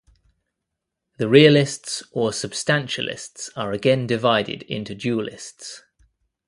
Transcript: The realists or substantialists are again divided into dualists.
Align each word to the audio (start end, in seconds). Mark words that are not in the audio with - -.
The 1.19 1.29
realists 1.29 2.01
or 2.11 2.31
substantialists 2.31 3.51
are 3.55 3.71
again 3.71 4.07
divided 4.07 4.63
into 4.63 4.95
dualists. 4.95 5.83